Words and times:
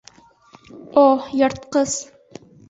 О, 1.01 1.03
йыртҡыс! 1.41 1.95